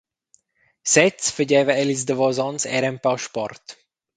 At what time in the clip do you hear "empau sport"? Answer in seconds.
2.93-3.63